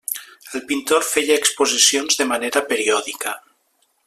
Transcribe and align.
El 0.59 0.63
pintor 0.71 1.05
feia 1.09 1.37
exposicions 1.41 2.19
de 2.23 2.29
manera 2.33 2.67
periòdica. 2.73 3.37